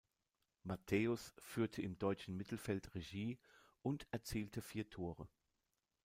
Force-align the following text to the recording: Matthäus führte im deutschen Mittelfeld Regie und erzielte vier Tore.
Matthäus 0.63 1.31
führte 1.37 1.83
im 1.83 1.99
deutschen 1.99 2.35
Mittelfeld 2.35 2.95
Regie 2.95 3.37
und 3.83 4.07
erzielte 4.09 4.63
vier 4.63 4.89
Tore. 4.89 5.27